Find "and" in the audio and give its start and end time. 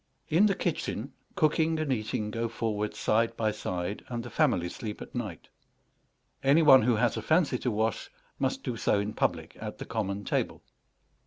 1.77-1.93, 4.07-4.23